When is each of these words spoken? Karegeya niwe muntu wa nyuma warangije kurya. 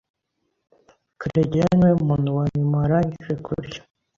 Karegeya 1.19 1.67
niwe 1.75 1.95
muntu 2.07 2.29
wa 2.37 2.45
nyuma 2.55 2.75
warangije 2.81 3.33
kurya. 3.45 3.79